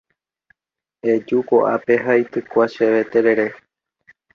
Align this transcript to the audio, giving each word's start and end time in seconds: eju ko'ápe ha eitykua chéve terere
eju 1.13 1.39
ko'ápe 1.51 2.01
ha 2.03 2.19
eitykua 2.19 2.65
chéve 2.77 3.09
terere 3.13 3.51